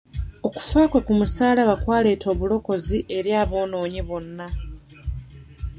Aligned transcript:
Okufa 0.47 0.81
kwe 0.91 0.99
ku 1.05 1.13
musaalaba 1.19 1.75
kwaleeta 1.83 2.27
obulokozi 2.33 2.97
eri 3.17 3.31
aboonoonyi 3.41 4.01
bonna. 4.09 4.47